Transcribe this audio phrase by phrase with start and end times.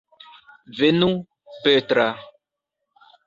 [0.77, 1.09] Venu,
[1.67, 2.07] Petra.